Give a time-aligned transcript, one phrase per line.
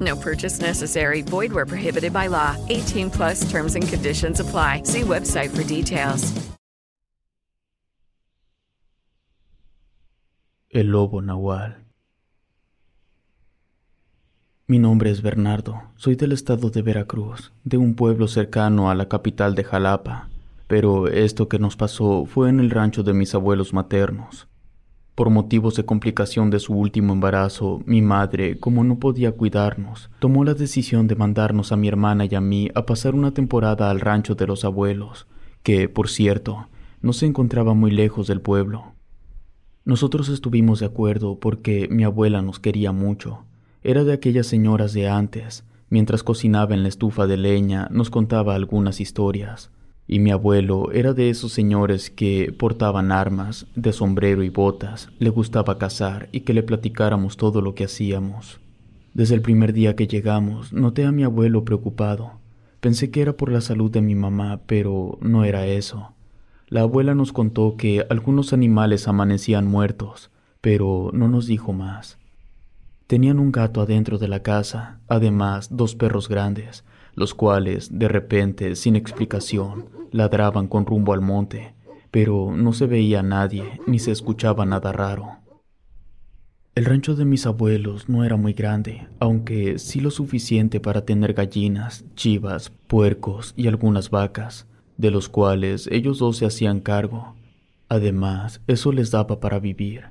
[0.00, 1.22] No purchase necessary.
[1.22, 2.56] Void where prohibited by law.
[2.68, 4.82] 18 plus terms and conditions apply.
[4.84, 6.32] See website for details.
[10.68, 11.86] El lobo nahual.
[14.66, 15.80] Mi nombre es Bernardo.
[15.94, 20.28] Soy del estado de Veracruz, de un pueblo cercano a la capital de Jalapa.
[20.66, 24.48] Pero esto que nos pasó fue en el rancho de mis abuelos maternos.
[25.16, 30.44] Por motivos de complicación de su último embarazo, mi madre, como no podía cuidarnos, tomó
[30.44, 34.00] la decisión de mandarnos a mi hermana y a mí a pasar una temporada al
[34.00, 35.26] rancho de los abuelos,
[35.62, 36.68] que, por cierto,
[37.00, 38.92] no se encontraba muy lejos del pueblo.
[39.86, 43.46] Nosotros estuvimos de acuerdo porque mi abuela nos quería mucho.
[43.82, 45.64] Era de aquellas señoras de antes.
[45.88, 49.70] Mientras cocinaba en la estufa de leña, nos contaba algunas historias.
[50.08, 55.30] Y mi abuelo era de esos señores que portaban armas, de sombrero y botas, le
[55.30, 58.60] gustaba cazar y que le platicáramos todo lo que hacíamos.
[59.14, 62.32] Desde el primer día que llegamos, noté a mi abuelo preocupado.
[62.80, 66.12] Pensé que era por la salud de mi mamá, pero no era eso.
[66.68, 72.18] La abuela nos contó que algunos animales amanecían muertos, pero no nos dijo más.
[73.06, 76.84] Tenían un gato adentro de la casa, además dos perros grandes,
[77.14, 81.74] los cuales, de repente, sin explicación, ladraban con rumbo al monte,
[82.10, 85.38] pero no se veía a nadie ni se escuchaba nada raro.
[86.74, 91.32] El rancho de mis abuelos no era muy grande, aunque sí lo suficiente para tener
[91.32, 94.66] gallinas, chivas, puercos y algunas vacas
[94.98, 97.34] de los cuales ellos dos se hacían cargo.
[97.88, 100.06] Además, eso les daba para vivir.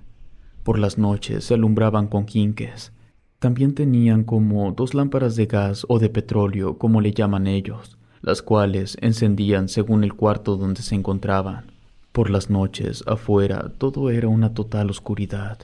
[0.64, 2.94] Por las noches se alumbraban con quinques.
[3.40, 8.42] También tenían como dos lámparas de gas o de petróleo, como le llaman ellos, las
[8.42, 11.72] cuales encendían según el cuarto donde se encontraban.
[12.12, 15.60] Por las noches, afuera, todo era una total oscuridad.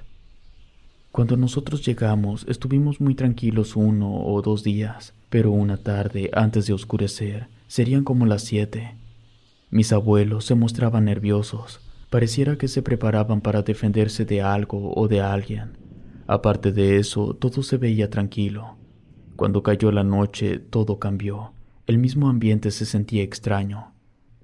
[1.11, 6.73] Cuando nosotros llegamos, estuvimos muy tranquilos uno o dos días, pero una tarde, antes de
[6.73, 8.95] oscurecer, serían como las siete,
[9.71, 11.79] mis abuelos se mostraban nerviosos,
[12.11, 15.77] pareciera que se preparaban para defenderse de algo o de alguien.
[16.27, 18.75] Aparte de eso, todo se veía tranquilo.
[19.35, 21.53] Cuando cayó la noche, todo cambió.
[21.91, 23.91] El mismo ambiente se sentía extraño.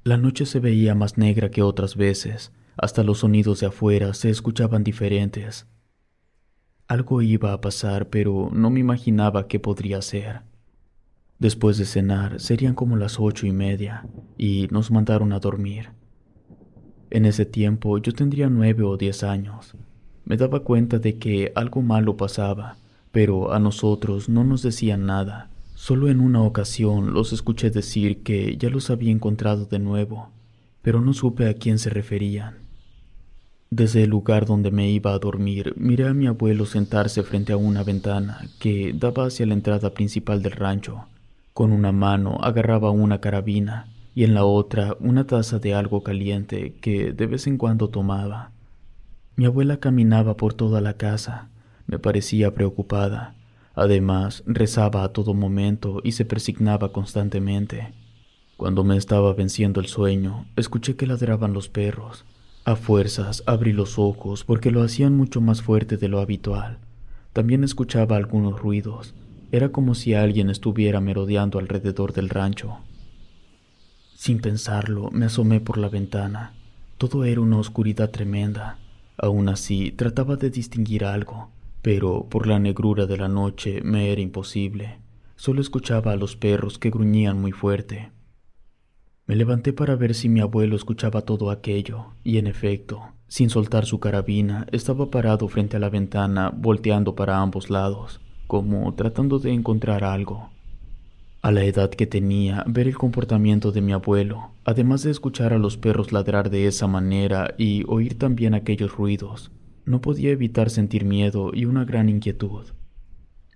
[0.03, 4.29] La noche se veía más negra que otras veces, hasta los sonidos de afuera se
[4.29, 5.65] escuchaban diferentes.
[6.89, 10.41] Algo iba a pasar, pero no me imaginaba qué podría ser.
[11.39, 14.05] Después de cenar serían como las ocho y media
[14.37, 15.91] y nos mandaron a dormir.
[17.09, 19.73] En ese tiempo yo tendría nueve o diez años.
[20.25, 22.75] Me daba cuenta de que algo malo pasaba,
[23.13, 25.49] pero a nosotros no nos decían nada.
[25.79, 30.29] Solo en una ocasión los escuché decir que ya los había encontrado de nuevo,
[30.81, 32.55] pero no supe a quién se referían.
[33.69, 37.57] Desde el lugar donde me iba a dormir, miré a mi abuelo sentarse frente a
[37.57, 41.05] una ventana que daba hacia la entrada principal del rancho.
[41.53, 46.73] Con una mano agarraba una carabina y en la otra una taza de algo caliente
[46.81, 48.49] que de vez en cuando tomaba.
[49.35, 51.49] Mi abuela caminaba por toda la casa.
[51.85, 53.36] Me parecía preocupada.
[53.77, 57.93] Además, rezaba a todo momento y se persignaba constantemente.
[58.57, 62.25] Cuando me estaba venciendo el sueño, escuché que ladraban los perros.
[62.65, 66.79] A fuerzas abrí los ojos porque lo hacían mucho más fuerte de lo habitual.
[67.33, 69.13] También escuchaba algunos ruidos,
[69.51, 72.79] era como si alguien estuviera merodeando alrededor del rancho.
[74.15, 76.55] Sin pensarlo, me asomé por la ventana.
[76.97, 78.79] Todo era una oscuridad tremenda.
[79.19, 81.51] Aún así, trataba de distinguir algo,
[81.81, 84.99] pero por la negrura de la noche me era imposible.
[85.35, 88.11] Solo escuchaba a los perros que gruñían muy fuerte.
[89.25, 93.85] Me levanté para ver si mi abuelo escuchaba todo aquello, y en efecto, sin soltar
[93.85, 99.51] su carabina, estaba parado frente a la ventana, volteando para ambos lados como tratando de
[99.51, 100.49] encontrar algo.
[101.41, 105.59] A la edad que tenía, ver el comportamiento de mi abuelo, además de escuchar a
[105.59, 109.51] los perros ladrar de esa manera y oír también aquellos ruidos,
[109.87, 112.67] no podía evitar sentir miedo y una gran inquietud.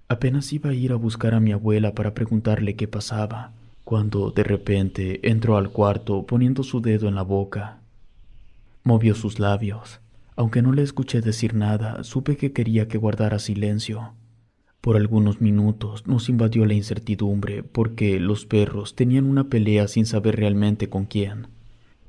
[0.08, 4.44] Apenas iba a ir a buscar a mi abuela para preguntarle qué pasaba, cuando de
[4.44, 7.82] repente entró al cuarto poniendo su dedo en la boca.
[8.84, 10.00] Movió sus labios.
[10.36, 14.14] Aunque no le escuché decir nada, supe que quería que guardara silencio.
[14.80, 20.38] Por algunos minutos nos invadió la incertidumbre porque los perros tenían una pelea sin saber
[20.38, 21.48] realmente con quién.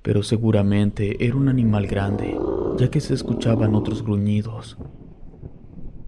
[0.02, 2.36] Pero seguramente era un animal grande,
[2.78, 4.76] ya que se escuchaban otros gruñidos.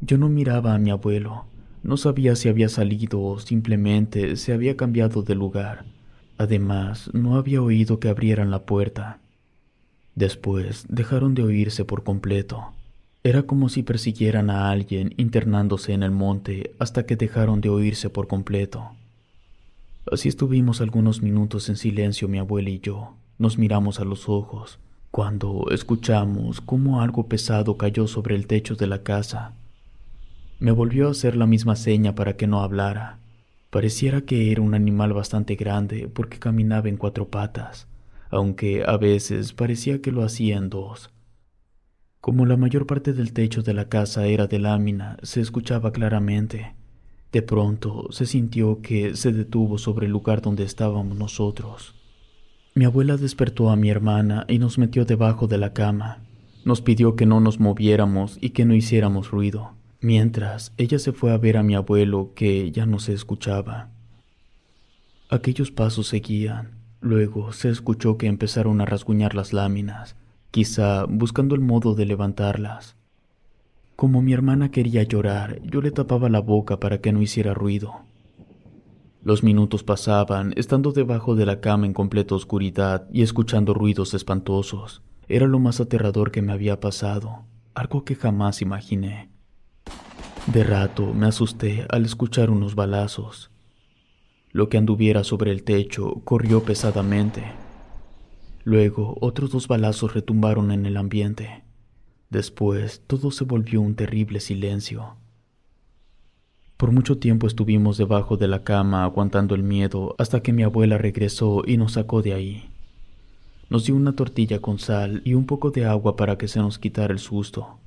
[0.00, 1.46] Yo no miraba a mi abuelo,
[1.82, 5.84] no sabía si había salido o simplemente se había cambiado de lugar.
[6.38, 9.20] Además, no había oído que abrieran la puerta.
[10.14, 12.72] Después dejaron de oírse por completo.
[13.22, 18.10] Era como si persiguieran a alguien internándose en el monte hasta que dejaron de oírse
[18.10, 18.90] por completo.
[20.10, 23.14] Así estuvimos algunos minutos en silencio mi abuela y yo.
[23.38, 24.78] Nos miramos a los ojos
[25.10, 29.54] cuando escuchamos cómo algo pesado cayó sobre el techo de la casa
[30.64, 33.18] me volvió a hacer la misma seña para que no hablara.
[33.70, 37.88] Pareciera que era un animal bastante grande porque caminaba en cuatro patas,
[38.30, 41.10] aunque a veces parecía que lo hacía en dos.
[42.20, 46.74] Como la mayor parte del techo de la casa era de lámina, se escuchaba claramente.
[47.32, 51.94] De pronto se sintió que se detuvo sobre el lugar donde estábamos nosotros.
[52.74, 56.18] Mi abuela despertó a mi hermana y nos metió debajo de la cama.
[56.64, 59.72] Nos pidió que no nos moviéramos y que no hiciéramos ruido
[60.04, 63.88] mientras ella se fue a ver a mi abuelo que ya no se escuchaba.
[65.30, 66.72] Aquellos pasos seguían.
[67.00, 70.14] Luego se escuchó que empezaron a rasguñar las láminas,
[70.50, 72.96] quizá buscando el modo de levantarlas.
[73.96, 78.02] Como mi hermana quería llorar, yo le tapaba la boca para que no hiciera ruido.
[79.24, 85.00] Los minutos pasaban, estando debajo de la cama en completa oscuridad y escuchando ruidos espantosos.
[85.28, 89.30] Era lo más aterrador que me había pasado, algo que jamás imaginé.
[90.52, 93.50] De rato me asusté al escuchar unos balazos.
[94.52, 97.44] Lo que anduviera sobre el techo corrió pesadamente.
[98.62, 101.64] Luego otros dos balazos retumbaron en el ambiente.
[102.28, 105.16] Después todo se volvió un terrible silencio.
[106.76, 110.98] Por mucho tiempo estuvimos debajo de la cama aguantando el miedo hasta que mi abuela
[110.98, 112.68] regresó y nos sacó de ahí.
[113.70, 116.78] Nos dio una tortilla con sal y un poco de agua para que se nos
[116.78, 117.78] quitara el susto.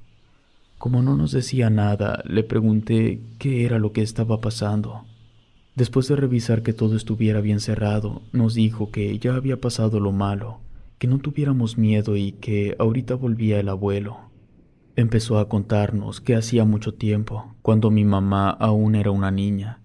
[0.78, 5.04] Como no nos decía nada, le pregunté qué era lo que estaba pasando.
[5.76, 10.12] Después de revisar que todo estuviera bien cerrado, nos dijo que ya había pasado lo
[10.12, 10.60] malo,
[10.98, 14.27] que no tuviéramos miedo y que ahorita volvía el abuelo.
[14.98, 19.84] Empezó a contarnos que hacía mucho tiempo, cuando mi mamá aún era una niña,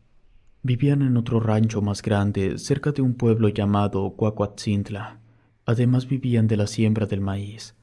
[0.62, 5.20] vivían en otro rancho más grande cerca de un pueblo llamado Cuacuatzintla.
[5.66, 7.76] Además vivían de la siembra del maíz.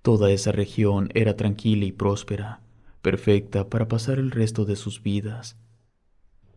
[0.00, 2.60] Toda esa región era tranquila y próspera,
[3.02, 5.58] perfecta para pasar el resto de sus vidas.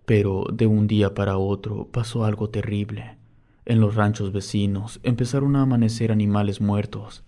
[0.06, 3.18] Pero de un día para otro pasó algo terrible.
[3.66, 7.24] En los ranchos vecinos empezaron a amanecer animales muertos.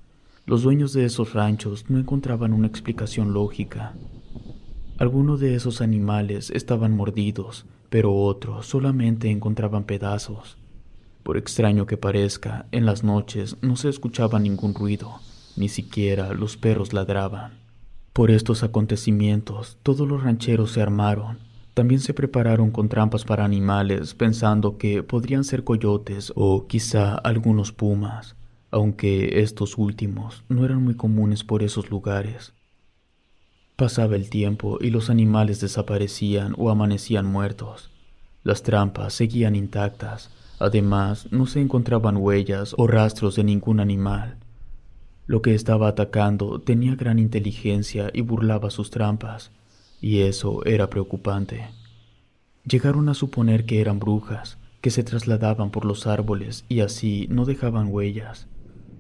[0.45, 3.93] Los dueños de esos ranchos no encontraban una explicación lógica.
[4.97, 10.57] Algunos de esos animales estaban mordidos, pero otros solamente encontraban pedazos.
[11.23, 15.19] Por extraño que parezca, en las noches no se escuchaba ningún ruido
[15.55, 17.59] ni siquiera los perros ladraban.
[18.13, 21.39] Por estos acontecimientos, todos los rancheros se armaron.
[21.73, 27.71] También se prepararon con trampas para animales, pensando que podrían ser coyotes o quizá algunos
[27.71, 28.35] pumas,
[28.71, 32.53] aunque estos últimos no eran muy comunes por esos lugares.
[33.75, 37.91] Pasaba el tiempo y los animales desaparecían o amanecían muertos.
[38.43, 40.29] Las trampas seguían intactas.
[40.59, 44.37] Además, no se encontraban huellas o rastros de ningún animal.
[45.25, 49.51] Lo que estaba atacando tenía gran inteligencia y burlaba sus trampas,
[49.99, 51.69] y eso era preocupante.
[52.65, 57.45] Llegaron a suponer que eran brujas, que se trasladaban por los árboles y así no
[57.45, 58.47] dejaban huellas.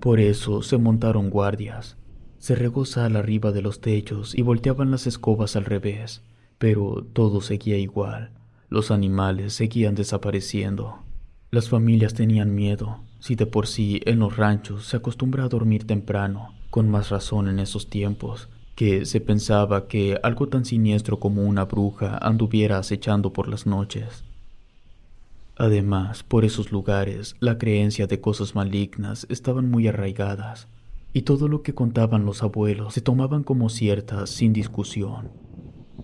[0.01, 1.95] Por eso se montaron guardias.
[2.39, 6.23] Se regó sal arriba de los techos y volteaban las escobas al revés,
[6.57, 8.31] pero todo seguía igual.
[8.67, 11.03] Los animales seguían desapareciendo.
[11.51, 15.85] Las familias tenían miedo, si de por sí en los ranchos se acostumbra a dormir
[15.85, 21.43] temprano, con más razón en esos tiempos, que se pensaba que algo tan siniestro como
[21.43, 24.23] una bruja anduviera acechando por las noches.
[25.61, 30.67] Además, por esos lugares, la creencia de cosas malignas estaban muy arraigadas,
[31.13, 35.29] y todo lo que contaban los abuelos se tomaban como ciertas sin discusión.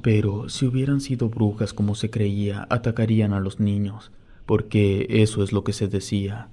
[0.03, 4.11] Pero si hubieran sido brujas como se creía, atacarían a los niños,
[4.45, 6.49] porque eso es lo que se decía,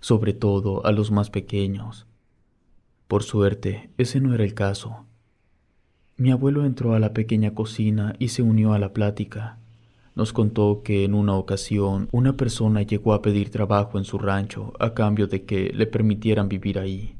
[0.00, 2.08] sobre todo a los más pequeños.
[3.06, 5.06] Por suerte, ese no era el caso.
[6.16, 9.58] Mi abuelo entró a la pequeña cocina y se unió a la plática.
[10.18, 14.72] Nos contó que en una ocasión una persona llegó a pedir trabajo en su rancho
[14.80, 17.14] a cambio de que le permitieran vivir ahí,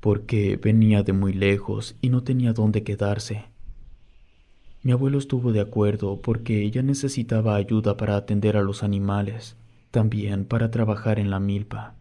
[0.00, 3.44] porque venía de muy lejos y no tenía dónde quedarse.
[4.82, 9.58] Mi abuelo estuvo de acuerdo porque ella necesitaba ayuda para atender a los animales,
[9.90, 11.96] también para trabajar en la milpa.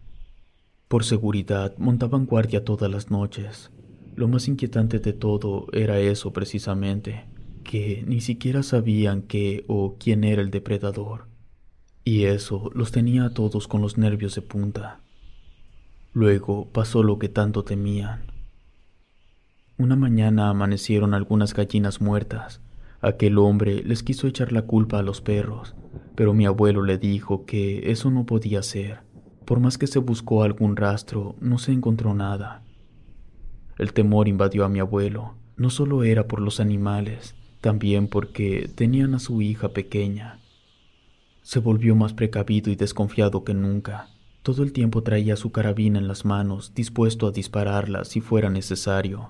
[0.87, 3.69] Por seguridad montaban guardia todas las noches.
[4.15, 7.25] Lo más inquietante de todo era eso precisamente,
[7.63, 11.27] que ni siquiera sabían qué o quién era el depredador,
[12.03, 15.01] y eso los tenía a todos con los nervios de punta.
[16.13, 18.31] Luego pasó lo que tanto temían.
[19.77, 22.61] Una mañana amanecieron algunas gallinas muertas.
[22.99, 25.73] Aquel hombre les quiso echar la culpa a los perros,
[26.15, 28.99] pero mi abuelo le dijo que eso no podía ser.
[29.45, 32.63] Por más que se buscó algún rastro, no se encontró nada.
[33.77, 35.33] El temor invadió a mi abuelo.
[35.57, 40.39] No solo era por los animales, también porque tenían a su hija pequeña.
[41.43, 44.09] Se volvió más precavido y desconfiado que nunca.
[44.43, 49.29] Todo el tiempo traía su carabina en las manos, dispuesto a dispararla si fuera necesario.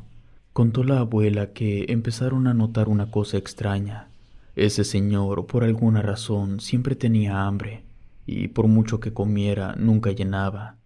[0.53, 4.07] Contó la abuela que empezaron a notar una cosa extraña.
[4.55, 7.83] Ese señor, por alguna razón, siempre tenía hambre,
[8.25, 10.77] y por mucho que comiera, nunca llenaba.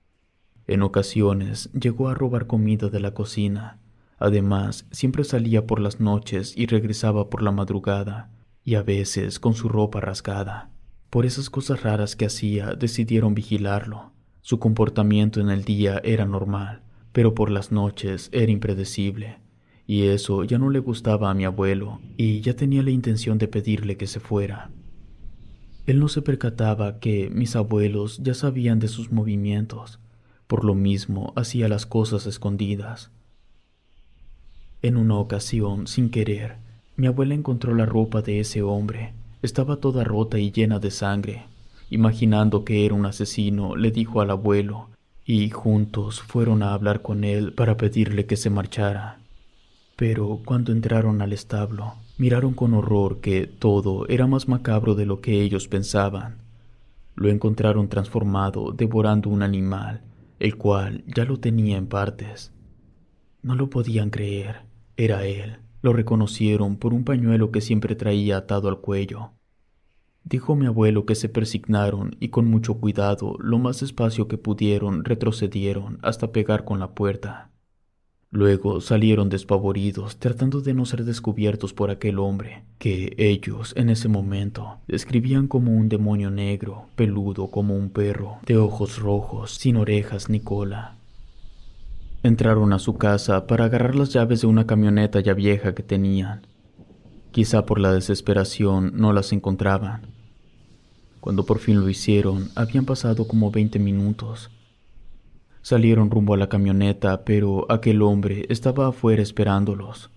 [0.68, 3.80] En ocasiones llegó a robar comida de la cocina,
[4.18, 8.32] Además, siempre salía por las noches y regresaba por la madrugada,
[8.64, 10.72] y a veces con su ropa rasgada.
[11.10, 14.12] Por esas cosas raras que hacía, decidieron vigilarlo.
[14.42, 16.82] Su comportamiento en el día era normal,
[17.12, 19.40] pero por las noches era impredecible.
[19.88, 23.48] Y eso ya no le gustaba a mi abuelo, y ya tenía la intención de
[23.48, 24.72] pedirle que se fuera.
[25.86, 30.00] Él no se percataba que mis abuelos ya sabían de sus movimientos,
[30.48, 33.12] por lo mismo hacía las cosas escondidas.
[34.86, 36.58] En una ocasión, sin querer,
[36.96, 39.14] mi abuela encontró la ropa de ese hombre.
[39.42, 41.46] Estaba toda rota y llena de sangre.
[41.90, 44.90] Imaginando que era un asesino, le dijo al abuelo,
[45.26, 49.18] y juntos fueron a hablar con él para pedirle que se marchara.
[49.96, 55.20] Pero cuando entraron al establo, miraron con horror que todo era más macabro de lo
[55.20, 56.36] que ellos pensaban.
[57.16, 60.04] Lo encontraron transformado, devorando un animal,
[60.38, 62.54] el cual ya lo tenía en partes.
[63.42, 64.75] No lo podían creer.
[64.98, 65.58] Era él.
[65.82, 69.32] Lo reconocieron por un pañuelo que siempre traía atado al cuello.
[70.24, 75.04] Dijo mi abuelo que se persignaron y con mucho cuidado, lo más despacio que pudieron,
[75.04, 77.52] retrocedieron hasta pegar con la puerta.
[78.32, 84.10] Luego salieron despavoridos, tratando de no ser descubiertos por aquel hombre, que ellos, en ese
[84.10, 90.28] momento, describían como un demonio negro, peludo como un perro, de ojos rojos, sin orejas
[90.28, 90.98] ni cola,
[92.26, 96.48] Entraron a su casa para agarrar las llaves de una camioneta ya vieja que tenían.
[97.30, 100.08] Quizá por la desesperación no las encontraban.
[101.20, 104.50] Cuando por fin lo hicieron, habían pasado como veinte minutos.
[105.62, 110.10] Salieron rumbo a la camioneta, pero aquel hombre estaba afuera esperándolos.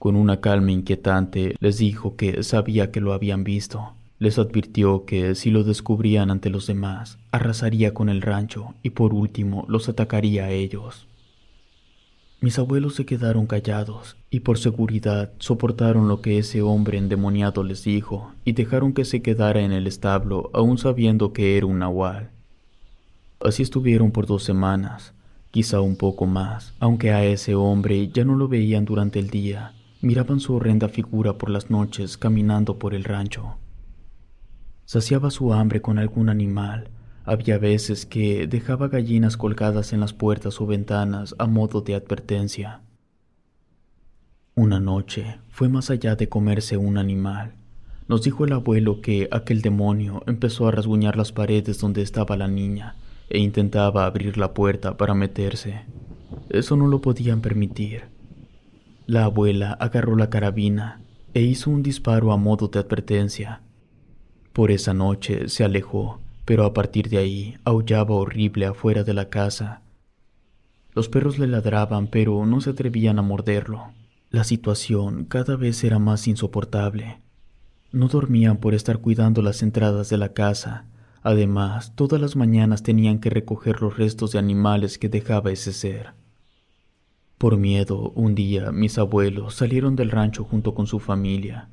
[0.00, 3.92] Con una calma inquietante les dijo que sabía que lo habían visto.
[4.18, 9.14] Les advirtió que si lo descubrían ante los demás, arrasaría con el rancho y por
[9.14, 11.06] último los atacaría a ellos.
[12.42, 17.84] Mis abuelos se quedaron callados y por seguridad soportaron lo que ese hombre endemoniado les
[17.84, 22.30] dijo y dejaron que se quedara en el establo aún sabiendo que era un nahual.
[23.40, 25.14] Así estuvieron por dos semanas,
[25.52, 29.74] quizá un poco más, aunque a ese hombre ya no lo veían durante el día,
[30.00, 33.54] miraban su horrenda figura por las noches caminando por el rancho.
[34.84, 36.88] Saciaba su hambre con algún animal,
[37.24, 42.80] había veces que dejaba gallinas colgadas en las puertas o ventanas a modo de advertencia.
[44.54, 47.54] Una noche fue más allá de comerse un animal.
[48.08, 52.48] Nos dijo el abuelo que aquel demonio empezó a rasguñar las paredes donde estaba la
[52.48, 52.96] niña
[53.30, 55.82] e intentaba abrir la puerta para meterse.
[56.50, 58.04] Eso no lo podían permitir.
[59.06, 61.00] La abuela agarró la carabina
[61.34, 63.62] e hizo un disparo a modo de advertencia.
[64.52, 66.21] Por esa noche se alejó
[66.52, 69.80] pero a partir de ahí aullaba horrible afuera de la casa.
[70.94, 73.92] Los perros le ladraban, pero no se atrevían a morderlo.
[74.28, 77.20] La situación cada vez era más insoportable.
[77.90, 80.84] No dormían por estar cuidando las entradas de la casa.
[81.22, 86.12] Además, todas las mañanas tenían que recoger los restos de animales que dejaba ese ser.
[87.38, 91.70] Por miedo, un día mis abuelos salieron del rancho junto con su familia.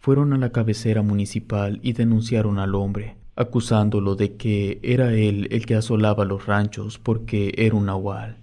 [0.00, 5.64] Fueron a la cabecera municipal y denunciaron al hombre, acusándolo de que era él el
[5.64, 8.38] que asolaba los ranchos porque era un nahual.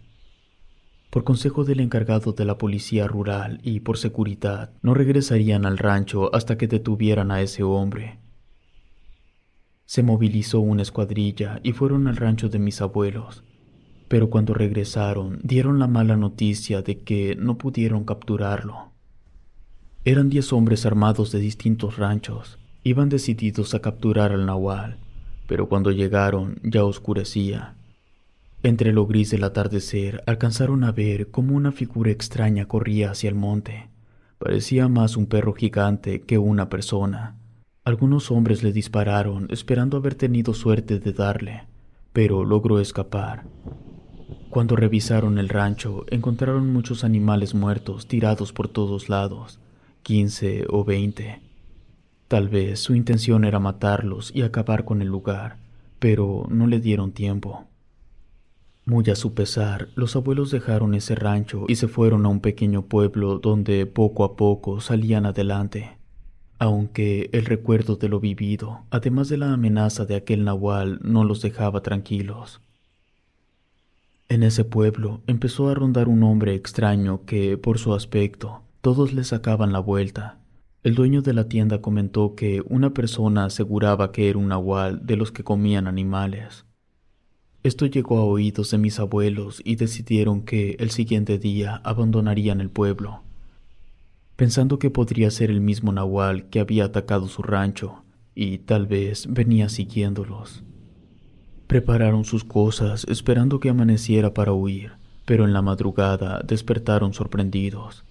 [1.10, 6.34] Por consejo del encargado de la policía rural y por seguridad, no regresarían al rancho
[6.34, 8.20] hasta que detuvieran a ese hombre.
[9.86, 13.44] Se movilizó una escuadrilla y fueron al rancho de mis abuelos,
[14.08, 18.94] pero cuando regresaron dieron la mala noticia de que no pudieron capturarlo.
[20.06, 24.98] Eran diez hombres armados de distintos ranchos, iban decididos a capturar al nahual,
[25.48, 27.74] pero cuando llegaron ya oscurecía.
[28.62, 33.36] Entre lo gris del atardecer alcanzaron a ver cómo una figura extraña corría hacia el
[33.36, 33.90] monte.
[34.38, 37.36] Parecía más un perro gigante que una persona.
[37.84, 41.64] Algunos hombres le dispararon esperando haber tenido suerte de darle,
[42.14, 43.46] pero logró escapar.
[44.52, 49.60] Cuando revisaron el rancho, encontraron muchos animales muertos tirados por todos lados,
[50.04, 51.45] quince o veinte.
[52.28, 55.58] Tal vez su intención era matarlos y acabar con el lugar,
[56.00, 57.66] pero no le dieron tiempo.
[58.86, 62.84] Muy a su pesar, los abuelos dejaron ese rancho y se fueron a un pequeño
[62.84, 65.98] pueblo donde poco a poco salían adelante.
[66.58, 71.42] Aunque el recuerdo de lo vivido, además de la amenaza de aquel nahual, no los
[71.42, 72.62] dejaba tranquilos.
[74.30, 79.24] En ese pueblo empezó a rondar un hombre extraño que, por su aspecto, todos le
[79.24, 80.38] sacaban la vuelta.
[80.86, 85.16] El dueño de la tienda comentó que una persona aseguraba que era un nahual de
[85.16, 86.68] los que comían animales.
[87.64, 92.70] Esto llegó a oídos de mis abuelos y decidieron que el siguiente día abandonarían el
[92.70, 93.24] pueblo,
[94.36, 98.04] pensando que podría ser el mismo nahual que había atacado su rancho
[98.36, 100.64] y tal vez venía siguiéndolos.
[101.66, 104.92] Prepararon sus cosas esperando que amaneciera para huir,
[105.26, 108.06] pero en la madrugada despertaron sorprendidos.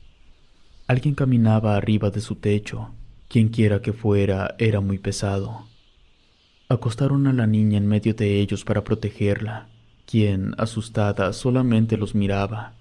[0.86, 2.90] Alguien caminaba arriba de su techo.
[3.28, 5.66] Quienquiera que fuera era muy pesado.
[6.68, 9.68] Acostaron a la niña en medio de ellos para protegerla,
[10.04, 12.74] quien, asustada, solamente los miraba.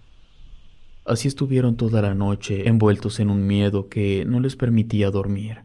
[1.05, 5.63] Así estuvieron toda la noche envueltos en un miedo que no les permitía dormir.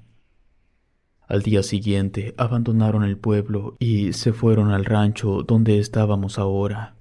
[1.27, 6.95] Al día siguiente abandonaron el pueblo y se fueron al rancho donde estábamos ahora.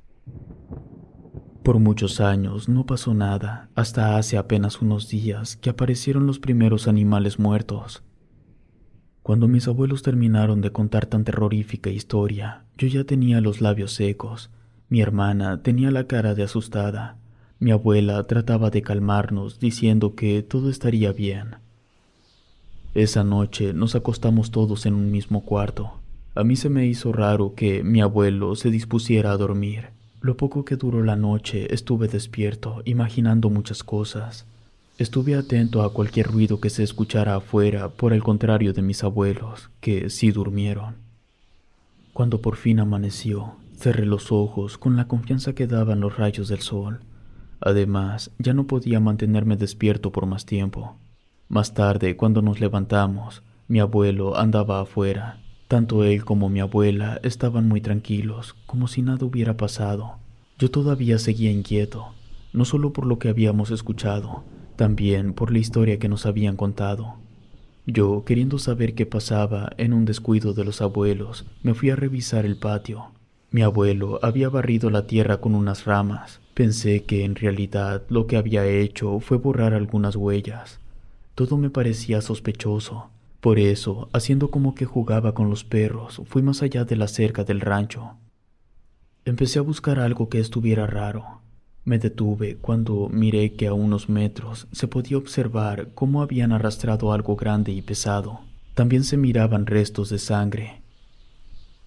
[1.67, 6.87] Por muchos años no pasó nada, hasta hace apenas unos días que aparecieron los primeros
[6.87, 8.03] animales muertos.
[9.21, 14.49] Cuando mis abuelos terminaron de contar tan terrorífica historia, yo ya tenía los labios secos,
[14.87, 17.17] mi hermana tenía la cara de asustada,
[17.59, 21.55] mi abuela trataba de calmarnos diciendo que todo estaría bien.
[22.93, 25.99] Esa noche nos acostamos todos en un mismo cuarto.
[26.33, 29.96] A mí se me hizo raro que mi abuelo se dispusiera a dormir.
[30.19, 34.45] Lo poco que duró la noche estuve despierto, imaginando muchas cosas.
[34.97, 39.69] Estuve atento a cualquier ruido que se escuchara afuera, por el contrario de mis abuelos,
[39.79, 40.95] que sí durmieron.
[42.13, 46.61] Cuando por fin amaneció, cerré los ojos con la confianza que daban los rayos del
[46.61, 47.01] sol.
[47.59, 50.97] Además, ya no podía mantenerme despierto por más tiempo.
[51.47, 55.39] Más tarde, cuando nos levantamos, mi abuelo andaba afuera.
[55.67, 60.15] Tanto él como mi abuela estaban muy tranquilos, como si nada hubiera pasado.
[60.57, 62.13] Yo todavía seguía inquieto,
[62.53, 64.43] no solo por lo que habíamos escuchado,
[64.77, 67.15] también por la historia que nos habían contado.
[67.85, 72.45] Yo, queriendo saber qué pasaba en un descuido de los abuelos, me fui a revisar
[72.45, 73.11] el patio.
[73.49, 76.41] Mi abuelo había barrido la tierra con unas ramas.
[76.53, 80.79] Pensé que en realidad lo que había hecho fue borrar algunas huellas.
[81.33, 83.09] Todo me parecía sospechoso.
[83.39, 87.43] Por eso, haciendo como que jugaba con los perros, fui más allá de la cerca
[87.43, 88.17] del rancho.
[89.25, 91.41] Empecé a buscar algo que estuviera raro.
[91.85, 97.35] Me detuve cuando miré que a unos metros se podía observar cómo habían arrastrado algo
[97.35, 98.41] grande y pesado.
[98.73, 100.81] También se miraban restos de sangre.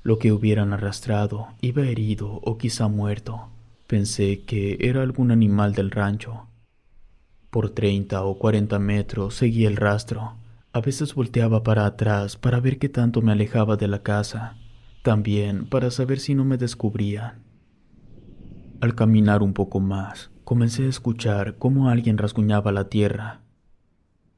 [0.03, 3.49] Lo que hubieran arrastrado iba herido o quizá muerto.
[3.87, 6.47] Pensé que era algún animal del rancho.
[7.51, 10.40] Por treinta o cuarenta metros seguí el rastro.
[10.73, 14.57] A veces volteaba para atrás para ver qué tanto me alejaba de la casa,
[15.03, 17.43] también para saber si no me descubrían.
[18.81, 23.41] Al caminar un poco más, comencé a escuchar cómo alguien rasguñaba la tierra.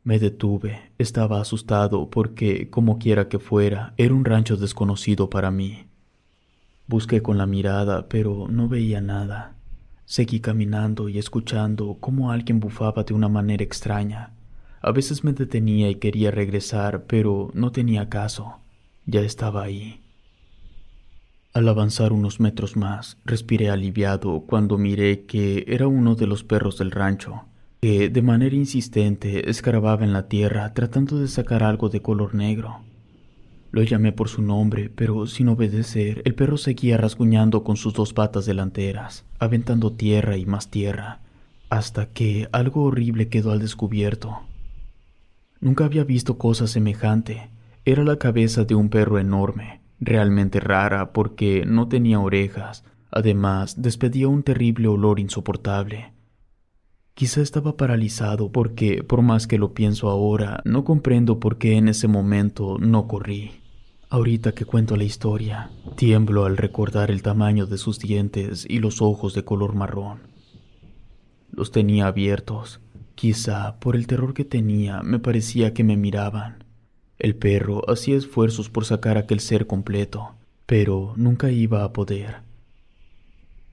[0.04, 5.86] Me detuve, estaba asustado porque, como quiera que fuera, era un rancho desconocido para mí.
[6.86, 9.54] Busqué con la mirada, pero no veía nada.
[10.06, 14.32] Seguí caminando y escuchando cómo alguien bufaba de una manera extraña.
[14.82, 18.56] A veces me detenía y quería regresar, pero no tenía caso.
[19.06, 20.00] Ya estaba ahí.
[21.54, 26.78] Al avanzar unos metros más, respiré aliviado cuando miré que era uno de los perros
[26.78, 27.42] del rancho,
[27.80, 32.80] que de manera insistente escarbaba en la tierra tratando de sacar algo de color negro.
[33.70, 38.12] Lo llamé por su nombre, pero sin obedecer, el perro seguía rasguñando con sus dos
[38.12, 41.20] patas delanteras, aventando tierra y más tierra,
[41.70, 44.40] hasta que algo horrible quedó al descubierto.
[45.62, 47.48] Nunca había visto cosa semejante.
[47.84, 54.26] Era la cabeza de un perro enorme, realmente rara porque no tenía orejas, además despedía
[54.26, 56.14] un terrible olor insoportable.
[57.14, 61.86] Quizá estaba paralizado porque, por más que lo pienso ahora, no comprendo por qué en
[61.86, 63.52] ese momento no corrí.
[64.08, 69.00] Ahorita que cuento la historia, tiemblo al recordar el tamaño de sus dientes y los
[69.00, 70.22] ojos de color marrón.
[71.52, 72.80] Los tenía abiertos.
[73.14, 76.64] Quizá por el terror que tenía me parecía que me miraban.
[77.18, 80.34] El perro hacía esfuerzos por sacar aquel ser completo,
[80.66, 82.42] pero nunca iba a poder.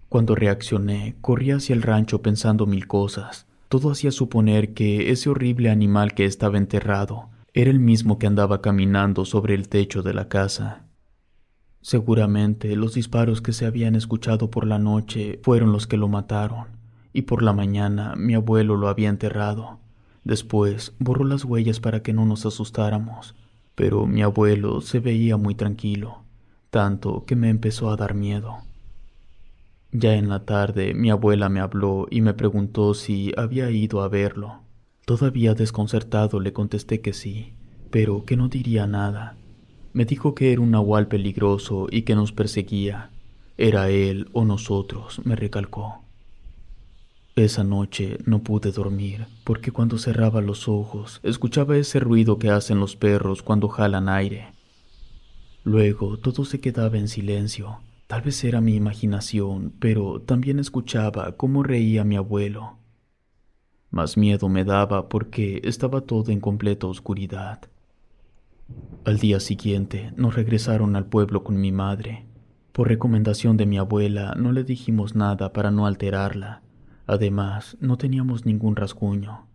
[0.10, 3.48] Cuando reaccioné, corrí hacia el rancho pensando mil cosas.
[3.70, 8.62] Todo hacía suponer que ese horrible animal que estaba enterrado era el mismo que andaba
[8.62, 10.86] caminando sobre el techo de la casa.
[11.82, 16.79] Seguramente los disparos que se habían escuchado por la noche fueron los que lo mataron,
[17.14, 19.80] y por la mañana mi abuelo lo había enterrado.
[20.24, 23.36] Después borró las huellas para que no nos asustáramos,
[23.76, 26.24] pero mi abuelo se veía muy tranquilo,
[26.70, 28.58] tanto que me empezó a dar miedo.
[29.92, 34.08] Ya en la tarde mi abuela me habló y me preguntó si había ido a
[34.08, 34.60] verlo.
[35.06, 37.54] Todavía desconcertado le contesté que sí,
[37.90, 39.36] pero que no diría nada.
[39.94, 43.10] Me dijo que era un nahual peligroso y que nos perseguía.
[43.58, 46.04] Era él o nosotros, me recalcó.
[47.40, 52.82] Esa noche no pude dormir, porque cuando cerraba los ojos escuchaba ese ruido que hacen
[52.82, 54.52] los perros cuando jalan aire.
[55.64, 57.80] Luego todo se quedaba en silencio.
[58.08, 62.78] Tal vez era mi imaginación, pero también escuchaba cómo reía mi abuelo.
[63.90, 67.62] Más miedo me daba porque estaba todo en completa oscuridad.
[69.06, 72.26] Al día siguiente nos regresaron al pueblo con mi madre.
[72.74, 76.64] Por recomendación de mi abuela no le dijimos nada para no alterarla.
[77.10, 79.48] Además, no teníamos ningún rasguño.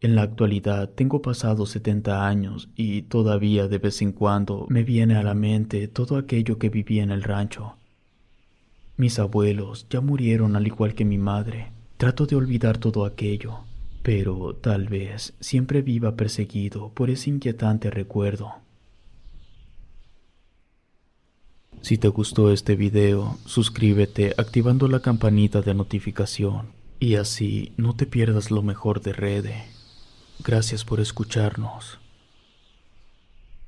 [0.00, 5.16] En la actualidad tengo pasados setenta años y todavía de vez en cuando me viene
[5.16, 7.74] a la mente todo aquello que vivía en el rancho.
[8.96, 13.60] Mis abuelos ya murieron al igual que mi madre, Trato de olvidar todo aquello,
[14.04, 18.52] pero tal vez siempre viva perseguido por ese inquietante recuerdo.
[21.84, 28.06] Si te gustó este video, suscríbete activando la campanita de notificación y así no te
[28.06, 29.66] pierdas lo mejor de Rede.
[30.42, 31.98] Gracias por escucharnos.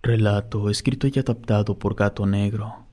[0.02, 2.86] Relato escrito y adaptado por Gato Negro.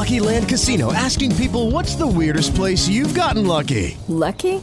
[0.00, 3.98] Lucky Land Casino asking people what's the weirdest place you've gotten lucky?
[4.08, 4.62] Lucky?